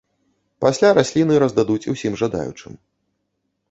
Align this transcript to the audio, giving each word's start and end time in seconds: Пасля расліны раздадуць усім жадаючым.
Пасля 0.65 0.89
расліны 0.99 1.33
раздадуць 1.45 1.79
усім 1.95 2.13
жадаючым. 2.25 2.73